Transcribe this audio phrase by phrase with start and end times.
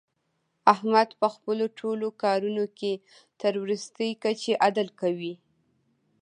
[0.73, 2.93] احمد په خپلو ټول کارونو کې
[3.41, 5.33] تر ورستۍ کچې عدل کوي.